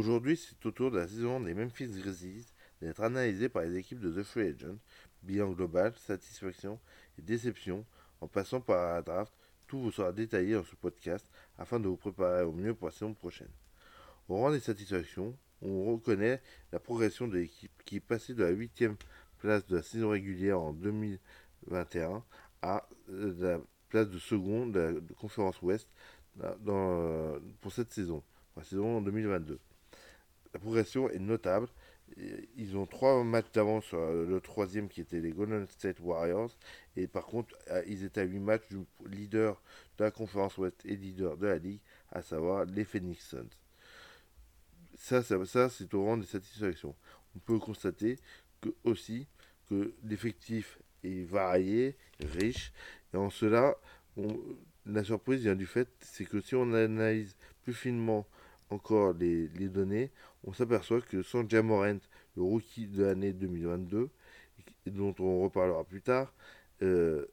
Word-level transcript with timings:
Aujourd'hui, 0.00 0.38
c'est 0.38 0.64
au 0.64 0.70
tour 0.70 0.90
de 0.90 0.96
la 0.98 1.06
saison 1.06 1.40
des 1.40 1.52
Memphis 1.52 1.88
Grizzlies 1.88 2.46
d'être 2.80 3.02
analysé 3.02 3.50
par 3.50 3.64
les 3.64 3.76
équipes 3.76 4.00
de 4.00 4.10
The 4.10 4.24
Free 4.24 4.48
Agent, 4.48 4.78
bilan 5.22 5.50
global, 5.50 5.92
satisfaction 5.94 6.80
et 7.18 7.22
déception, 7.22 7.84
en 8.22 8.26
passant 8.26 8.62
par 8.62 8.94
la 8.94 9.02
draft. 9.02 9.30
Tout 9.66 9.78
vous 9.78 9.90
sera 9.90 10.10
détaillé 10.12 10.54
dans 10.54 10.64
ce 10.64 10.74
podcast 10.74 11.30
afin 11.58 11.78
de 11.78 11.86
vous 11.86 11.98
préparer 11.98 12.44
au 12.44 12.52
mieux 12.52 12.72
pour 12.72 12.88
la 12.88 12.92
saison 12.92 13.12
prochaine. 13.12 13.50
Au 14.30 14.36
rang 14.36 14.50
des 14.50 14.60
satisfactions, 14.60 15.36
on 15.60 15.92
reconnaît 15.92 16.40
la 16.72 16.78
progression 16.78 17.28
de 17.28 17.36
l'équipe 17.36 17.82
qui 17.84 17.96
est 17.96 18.00
passée 18.00 18.32
de 18.32 18.42
la 18.42 18.52
8 18.52 18.84
place 19.38 19.66
de 19.66 19.76
la 19.76 19.82
saison 19.82 20.08
régulière 20.08 20.62
en 20.62 20.72
2021 20.72 22.24
à 22.62 22.88
euh, 23.10 23.34
la 23.38 23.60
place 23.90 24.08
de 24.08 24.18
seconde 24.18 24.72
de 24.72 24.80
la 24.80 25.14
conférence 25.18 25.60
Ouest 25.60 25.90
dans, 26.36 27.38
pour 27.60 27.70
cette 27.70 27.92
saison, 27.92 28.22
la 28.56 28.64
saison 28.64 28.96
en 28.96 29.02
2022. 29.02 29.60
La 30.54 30.60
progression 30.60 31.08
est 31.10 31.18
notable. 31.18 31.68
Ils 32.56 32.76
ont 32.76 32.86
trois 32.86 33.22
matchs 33.22 33.52
d'avance 33.52 33.84
sur 33.84 34.00
le 34.00 34.40
troisième 34.40 34.88
qui 34.88 35.00
était 35.00 35.20
les 35.20 35.30
Golden 35.30 35.66
State 35.68 36.00
Warriors. 36.00 36.50
Et 36.96 37.06
par 37.06 37.26
contre, 37.26 37.56
ils 37.86 38.04
étaient 38.04 38.22
à 38.22 38.24
8 38.24 38.38
matchs 38.40 38.68
du 38.68 38.78
leader 39.06 39.62
de 39.98 40.04
la 40.04 40.10
conférence 40.10 40.58
Ouest 40.58 40.84
et 40.84 40.96
leader 40.96 41.36
de 41.36 41.46
la 41.46 41.58
ligue, 41.58 41.80
à 42.10 42.20
savoir 42.20 42.64
les 42.64 42.84
Phoenix 42.84 43.28
Suns. 43.28 43.46
Ça, 44.96 45.22
ça, 45.22 45.44
ça 45.46 45.68
c'est 45.68 45.94
au 45.94 46.04
rang 46.04 46.16
des 46.16 46.26
satisfactions. 46.26 46.96
On 47.36 47.38
peut 47.38 47.58
constater 47.58 48.18
que 48.60 48.70
aussi 48.84 49.28
que 49.68 49.94
l'effectif 50.02 50.80
est 51.04 51.22
varié, 51.22 51.96
riche, 52.18 52.72
et 53.14 53.16
en 53.16 53.30
cela, 53.30 53.76
la 54.84 55.04
surprise 55.04 55.42
vient 55.42 55.54
du 55.54 55.66
fait, 55.66 55.88
c'est 56.00 56.24
que 56.24 56.40
si 56.40 56.56
on 56.56 56.72
analyse 56.74 57.36
plus 57.62 57.72
finement 57.72 58.26
encore 58.70 59.12
les, 59.14 59.48
données, 59.68 60.10
on 60.44 60.52
s'aperçoit 60.52 61.00
que 61.00 61.22
sans 61.22 61.48
Jamorant, 61.48 61.98
le 62.36 62.42
rookie 62.42 62.86
de 62.86 63.04
l'année 63.04 63.32
2022, 63.32 64.08
dont 64.86 65.14
on 65.18 65.42
reparlera 65.42 65.84
plus 65.84 66.02
tard, 66.02 66.32
euh, 66.82 67.26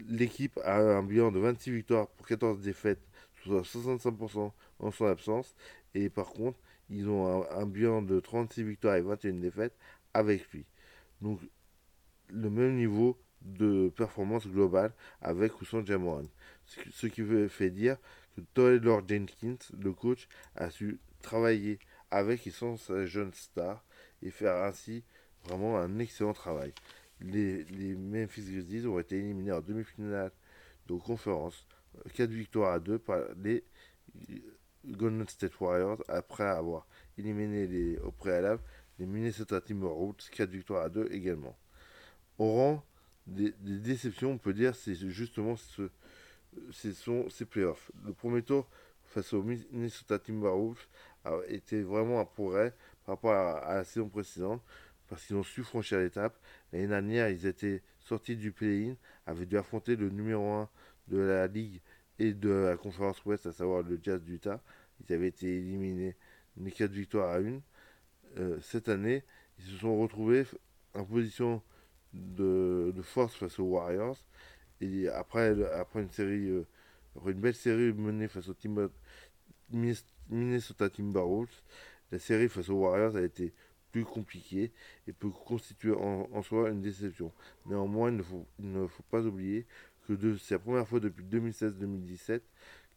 l'équipe 0.00 0.58
a 0.64 0.78
un 0.78 1.02
bilan 1.02 1.32
de 1.32 1.38
26 1.38 1.70
victoires 1.70 2.08
pour 2.08 2.26
14 2.26 2.60
défaites, 2.60 3.02
soit 3.42 3.62
65% 3.62 4.52
en 4.78 4.90
son 4.90 5.06
absence, 5.06 5.54
et 5.94 6.10
par 6.10 6.28
contre, 6.28 6.58
ils 6.90 7.08
ont 7.08 7.44
un, 7.50 7.66
bilan 7.66 8.02
de 8.02 8.20
36 8.20 8.62
victoires 8.62 8.96
et 8.96 9.00
21 9.00 9.34
défaites 9.34 9.76
avec 10.14 10.48
lui. 10.52 10.64
Donc, 11.20 11.40
le 12.28 12.50
même 12.50 12.76
niveau 12.76 13.18
de 13.42 13.92
performance 13.96 14.46
globale 14.46 14.92
avec 15.20 15.60
ou 15.60 15.64
sans 15.64 15.84
Jamorant. 15.84 16.26
Ce 16.90 17.06
qui 17.06 17.22
fait 17.48 17.70
dire 17.70 17.96
Taylor 18.54 19.06
Jenkins, 19.06 19.58
le 19.78 19.92
coach, 19.92 20.28
a 20.54 20.70
su 20.70 21.00
travailler 21.22 21.78
avec 22.10 22.46
et 22.46 22.50
sans 22.50 22.76
sa 22.76 23.06
jeune 23.06 23.32
star 23.32 23.84
et 24.22 24.30
faire 24.30 24.64
ainsi 24.64 25.04
vraiment 25.44 25.78
un 25.78 25.98
excellent 25.98 26.32
travail. 26.32 26.72
Les, 27.20 27.64
Memphis 27.96 28.42
Grizzlies 28.42 28.86
ont 28.86 28.98
été 28.98 29.18
éliminés 29.18 29.52
en 29.52 29.60
demi-finale 29.60 30.32
de 30.86 30.94
conférence, 30.94 31.66
4 32.14 32.30
victoires 32.30 32.74
à 32.74 32.78
2 32.78 32.98
par 32.98 33.20
les 33.42 33.64
Golden 34.84 35.26
State 35.28 35.58
Warriors 35.60 36.02
après 36.08 36.44
avoir 36.44 36.86
éliminé 37.18 37.66
les, 37.66 37.98
au 37.98 38.12
préalable 38.12 38.62
les 38.98 39.06
Minnesota 39.06 39.60
Timberwolves, 39.60 40.30
4 40.30 40.50
victoires 40.50 40.84
à 40.84 40.88
2 40.88 41.08
également. 41.10 41.56
Au 42.38 42.52
rang 42.52 42.84
des, 43.26 43.52
déceptions, 43.60 44.32
on 44.32 44.38
peut 44.38 44.54
dire, 44.54 44.74
c'est 44.74 44.94
justement 44.94 45.56
ce, 45.56 45.90
sont 46.92 47.28
ces 47.30 47.44
playoffs. 47.44 47.90
Le 48.04 48.12
premier 48.12 48.42
tour 48.42 48.68
face 49.04 49.32
aux 49.32 49.42
Minnesota 49.42 50.18
Timberwolves 50.18 50.86
a 51.24 51.38
été 51.48 51.82
vraiment 51.82 52.20
un 52.20 52.24
progrès 52.24 52.74
par 53.04 53.16
rapport 53.16 53.32
à, 53.32 53.74
la 53.74 53.84
saison 53.84 54.08
précédente 54.08 54.62
parce 55.08 55.24
qu'ils 55.24 55.36
ont 55.36 55.42
su 55.42 55.62
franchir 55.62 55.98
l'étape. 55.98 56.38
L'année 56.72 56.88
dernière, 56.88 57.28
ils 57.28 57.46
étaient 57.46 57.82
sortis 58.00 58.36
du 58.36 58.52
play-in, 58.52 58.96
avaient 59.26 59.46
dû 59.46 59.56
affronter 59.56 59.96
le 59.96 60.10
numéro 60.10 60.44
1 60.44 60.68
de 61.08 61.18
la 61.18 61.46
ligue 61.46 61.80
et 62.18 62.32
de 62.32 62.50
la 62.50 62.76
conférence 62.76 63.24
ouest, 63.24 63.46
à 63.46 63.52
savoir 63.52 63.82
le 63.82 63.98
Jazz 64.02 64.22
d'Utah. 64.22 64.60
Ils 65.00 65.14
avaient 65.14 65.28
été 65.28 65.58
éliminés 65.58 66.16
les 66.56 66.72
4 66.72 66.90
victoires 66.90 67.30
à 67.30 67.38
1. 67.38 67.60
Euh, 68.38 68.58
cette 68.60 68.88
année, 68.88 69.22
ils 69.58 69.64
se 69.64 69.76
sont 69.76 69.98
retrouvés 69.98 70.44
en 70.94 71.04
position 71.04 71.62
de, 72.12 72.92
force 73.02 73.34
face 73.34 73.58
aux 73.58 73.64
Warriors. 73.64 74.18
Et 74.80 75.08
après, 75.08 75.62
après 75.72 76.02
une 76.02 76.10
série, 76.10 76.48
euh, 76.48 76.66
une 77.26 77.40
belle 77.40 77.54
série 77.54 77.92
menée 77.92 78.28
face 78.28 78.48
aux 78.48 78.54
Minnesota 80.28 80.90
Timberwolves, 80.90 81.62
la 82.12 82.18
série 82.18 82.48
face 82.48 82.68
aux 82.68 82.74
Warriors 82.74 83.16
a 83.16 83.22
été 83.22 83.52
plus 83.90 84.04
compliquée 84.04 84.72
et 85.06 85.12
peut 85.12 85.30
constituer 85.30 85.92
en, 85.92 86.42
soi 86.42 86.70
une 86.70 86.82
déception. 86.82 87.32
Néanmoins, 87.64 88.10
il 88.10 88.18
ne 88.18 88.22
faut, 88.22 88.46
il 88.58 88.70
ne 88.70 88.86
faut 88.86 89.02
pas 89.04 89.22
oublier 89.22 89.66
que 90.06 90.36
c'est 90.36 90.54
la 90.54 90.58
première 90.58 90.86
fois 90.86 91.00
depuis 91.00 91.24
2016-2017 91.24 92.40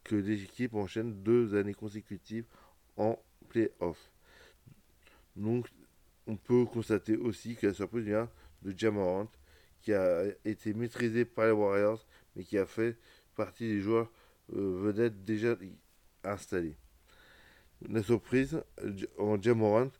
que 0.04 0.16
les 0.16 0.42
équipes 0.42 0.74
enchaînent 0.74 1.22
deux 1.22 1.54
années 1.54 1.74
consécutives 1.74 2.44
en 2.96 3.18
play-off. 3.48 4.10
Donc, 5.36 5.68
on 6.26 6.36
peut 6.36 6.64
constater 6.66 7.16
aussi 7.16 7.56
que 7.56 7.66
la 7.66 7.74
surprise 7.74 8.04
vient 8.04 8.28
de 8.62 8.76
Jamorant, 8.76 9.28
qui 9.80 9.92
a 9.92 10.24
été 10.44 10.74
maîtrisé 10.74 11.24
par 11.24 11.46
les 11.46 11.52
Warriors, 11.52 12.04
mais 12.36 12.44
qui 12.44 12.58
a 12.58 12.66
fait 12.66 12.96
partie 13.34 13.68
des 13.68 13.80
joueurs 13.80 14.10
euh, 14.54 14.80
vedettes 14.82 15.24
déjà 15.24 15.56
installés. 16.24 16.76
La 17.88 18.02
surprise 18.02 18.62
en 19.18 19.40
Jamorant 19.40 19.90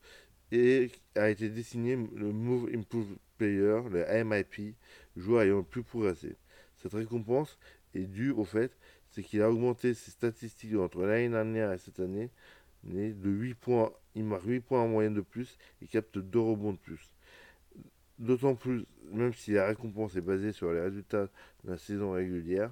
et 0.53 0.91
a 1.15 1.31
été 1.31 1.49
désigné 1.49 1.97
le 1.97 2.33
Move 2.33 2.69
Improved 2.75 3.17
Player, 3.39 3.81
le 3.91 4.25
MIP, 4.25 4.75
joueur 5.17 5.43
ayant 5.43 5.59
le 5.59 5.63
plus 5.63 5.83
progressé. 5.83 6.37
Cette 6.77 6.93
récompense 6.93 7.59
est 7.95 8.07
due 8.07 8.33
au 8.33 8.45
fait 8.45 8.77
qu'il 9.23 9.43
a 9.43 9.51
augmenté 9.51 9.95
ses 9.95 10.11
statistiques 10.11 10.77
entre 10.77 11.03
l'année 11.03 11.29
dernière 11.29 11.73
et 11.73 11.79
cette 11.79 12.01
année 12.01 12.31
de 12.85 13.31
8 13.31 13.55
points. 13.55 13.93
Il 14.15 14.25
marque 14.25 14.45
8 14.45 14.61
points 14.61 14.81
en 14.81 14.89
moyenne 14.89 15.15
de 15.15 15.21
plus 15.21 15.59
et 15.83 15.87
capte 15.87 16.19
2 16.19 16.39
rebonds 16.39 16.73
de 16.73 16.79
plus. 16.79 17.15
D'autant 18.21 18.55
plus, 18.55 18.85
même 19.13 19.33
si 19.33 19.53
la 19.53 19.67
récompense 19.67 20.15
est 20.15 20.21
basée 20.21 20.53
sur 20.53 20.71
les 20.73 20.81
résultats 20.81 21.31
de 21.65 21.71
la 21.71 21.79
saison 21.79 22.13
régulière, 22.13 22.71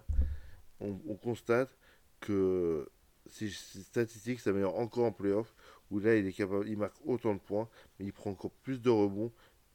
on, 0.78 0.92
constate 1.16 1.74
que 2.20 2.86
ces, 3.24 3.48
statistiques 3.48 4.40
s'améliorent 4.40 4.78
encore 4.78 5.06
en 5.06 5.12
playoff, 5.12 5.54
où 5.90 6.00
là 6.00 6.16
il 6.16 6.26
est 6.26 6.34
capable, 6.34 6.68
il 6.68 6.76
marque 6.76 6.96
autant 7.06 7.32
de 7.34 7.40
points, 7.40 7.66
mais 7.98 8.04
il 8.04 8.12
prend 8.12 8.30
encore 8.30 8.50
plus 8.62 8.78
de 8.82 8.90
rebonds, 8.90 9.32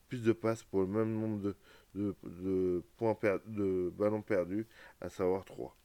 plus 0.10 0.22
de 0.22 0.32
passes 0.32 0.62
pour 0.62 0.82
le 0.82 0.88
même 0.88 1.12
nombre 1.12 1.56
de, 1.96 2.84
points 2.98 3.18
de 3.48 3.92
ballons 3.98 4.22
perdus, 4.22 4.68
à 5.02 5.10
savoir 5.10 5.44
3. 5.44 5.76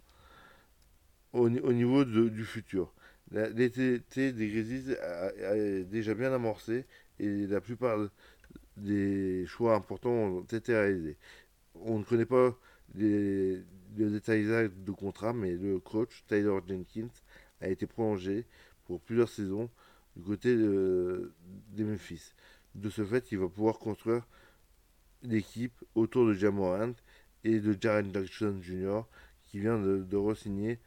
Au, 1.32 1.48
niveau 1.48 2.04
du 2.04 2.44
futur, 2.44 2.93
l'été 3.31 4.00
des 4.32 4.48
Grizzlies 4.48 4.94
a, 4.97 5.32
déjà 5.84 6.12
bien 6.12 6.31
amorcé 6.31 6.84
et 7.19 7.47
la 7.47 7.62
plupart 7.62 7.98
des 8.78 9.47
choix 9.47 9.75
importants 9.75 10.11
ont 10.11 10.43
été 10.43 10.75
réalisés. 10.75 11.16
On 11.75 11.99
ne 11.99 12.05
connaît 12.05 12.27
pas 12.27 12.56
les, 12.94 13.62
détails 13.91 14.41
exacts 14.41 14.84
de 14.84 14.93
contrat, 14.93 15.33
mais 15.33 15.53
le 15.56 15.78
coach 15.78 16.25
Tyler 16.27 16.59
Jenkins 16.66 17.09
a 17.61 17.69
été 17.69 17.87
prolongé 17.87 18.47
pour 18.84 19.00
plusieurs 19.00 19.28
saisons 19.28 19.71
du 20.16 20.22
côté 20.22 20.57
de, 20.57 21.33
des 21.71 21.84
Memphis. 21.84 22.33
De 22.75 22.91
ce 22.91 23.04
fait, 23.04 23.30
il 23.33 23.39
va 23.39 23.48
pouvoir 23.48 23.78
construire 23.78 24.27
l'équipe 25.22 25.84
autour 25.95 26.27
de 26.27 26.33
Jamorant 26.33 26.95
et 27.45 27.60
de 27.60 27.77
Jaren 27.81 28.13
Jackson 28.13 28.59
Jr. 28.60 29.03
qui 29.45 29.59
vient 29.59 29.78
de, 29.78 29.98
de 29.98 30.16
re-signer 30.16 30.78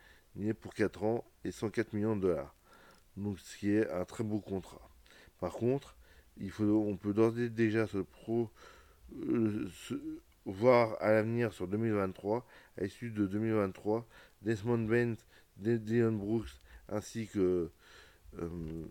pour 0.59 0.73
4 0.73 1.03
ans 1.03 1.25
et 1.43 1.51
104 1.51 1.93
millions 1.93 2.15
de 2.15 2.21
dollars. 2.21 2.55
Donc 3.17 3.39
ce 3.39 3.57
qui 3.57 3.71
est 3.71 3.89
un 3.89 4.05
très 4.05 4.23
beau 4.23 4.39
contrat. 4.39 4.89
Par 5.39 5.53
contre, 5.53 5.97
il 6.37 6.51
faut, 6.51 6.63
on 6.63 6.97
peut 6.97 7.13
d'ores 7.13 7.37
et 7.39 7.49
déjà 7.49 7.87
se, 7.87 7.99
pro, 7.99 8.49
euh, 9.15 9.67
voir 10.45 10.97
à 11.01 11.11
l'avenir 11.11 11.53
sur 11.53 11.67
2023, 11.67 12.45
à 12.77 12.83
l'issue 12.83 13.11
de 13.11 13.27
2023, 13.27 14.07
Desmond 14.41 14.85
Bent, 14.87 15.15
Dion 15.57 16.13
Brooks 16.13 16.61
ainsi 16.89 17.27
que, 17.27 17.69
euh, 18.39 18.85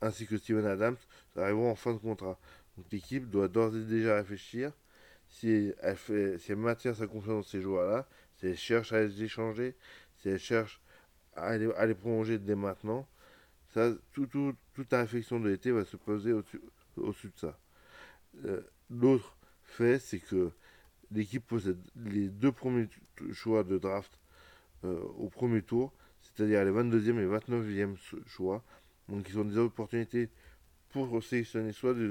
ainsi 0.00 0.26
que 0.26 0.36
Steven 0.36 0.66
Adams 0.66 0.96
arriveront 1.36 1.70
en 1.70 1.76
fin 1.76 1.92
de 1.92 1.98
contrat. 1.98 2.38
Donc 2.76 2.86
l'équipe 2.92 3.28
doit 3.30 3.48
d'ores 3.48 3.76
et 3.76 3.84
déjà 3.84 4.16
réfléchir 4.16 4.72
si 5.28 5.72
elle, 5.80 5.96
fait, 5.96 6.38
si 6.38 6.52
elle 6.52 6.58
maintient 6.58 6.94
sa 6.94 7.06
confiance 7.06 7.46
dans 7.46 7.50
ces 7.50 7.60
joueurs-là, 7.60 8.08
si 8.36 8.46
elle 8.46 8.56
cherche 8.56 8.92
à 8.92 9.02
les 9.02 9.22
échanger, 9.22 9.76
si 10.18 10.28
elle 10.28 10.38
cherche 10.38 10.80
à 11.36 11.56
les 11.56 11.94
prolonger 11.94 12.38
dès 12.38 12.56
maintenant, 12.56 13.06
ça, 13.72 13.92
tout, 14.12 14.26
tout, 14.26 14.54
toute 14.74 14.92
la 14.92 15.00
réflexion 15.00 15.40
de 15.40 15.48
l'été 15.48 15.70
va 15.70 15.84
se 15.84 15.96
poser 15.96 16.32
au-dessus 16.32 16.60
au 16.96 17.12
de 17.12 17.32
ça. 17.36 17.58
Euh, 18.44 18.60
l'autre 18.90 19.36
fait, 19.64 19.98
c'est 19.98 20.18
que 20.18 20.50
l'équipe 21.12 21.46
possède 21.46 21.78
les 21.96 22.28
deux 22.28 22.52
premiers 22.52 22.88
choix 23.32 23.64
de 23.64 23.78
draft 23.78 24.18
euh, 24.84 25.00
au 25.18 25.28
premier 25.28 25.62
tour. 25.62 25.92
c'est-à-dire 26.22 26.64
les 26.64 26.70
22e 26.70 27.18
et 27.18 27.26
29e 27.26 27.96
choix. 28.26 28.62
Donc 29.08 29.28
ils 29.28 29.38
ont 29.38 29.44
des 29.44 29.58
opportunités 29.58 30.30
pour 30.90 31.22
sélectionner 31.22 31.72
soit 31.72 31.94
des 31.94 32.08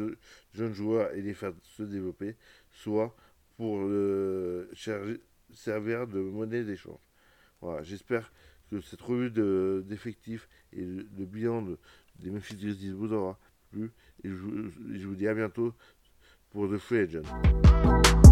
jeunes 0.53 0.73
joueurs 0.73 1.13
et 1.13 1.21
les 1.21 1.33
faire 1.33 1.53
se 1.63 1.83
développer, 1.83 2.35
soit 2.71 3.15
pour 3.57 3.79
euh, 3.81 4.71
servir 5.53 6.07
de 6.07 6.19
monnaie 6.19 6.63
d'échange. 6.63 6.99
Voilà, 7.61 7.83
j'espère 7.83 8.31
que 8.69 8.81
cette 8.81 9.01
revue 9.01 9.31
d'effectifs 9.83 10.47
et 10.73 10.85
de, 10.85 11.25
bilan 11.25 11.65
des 12.19 12.29
Memphis 12.29 12.55
Grizzlies 12.55 12.91
vous 12.91 13.13
aura 13.13 13.39
plu. 13.71 13.91
Et 14.23 14.29
je, 14.29 14.35
je, 14.35 15.07
vous 15.07 15.15
dis 15.15 15.27
à 15.27 15.33
bientôt 15.33 15.73
pour 16.51 16.69
The 16.69 16.77
Free 16.77 16.99
Agent. 16.99 18.28